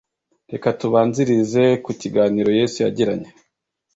[0.51, 3.29] reka tubanzirize ku kiganiro yesu yagiranye